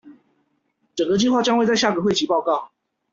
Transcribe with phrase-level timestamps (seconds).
[0.95, 2.71] 整個計畫將會在下個會期報告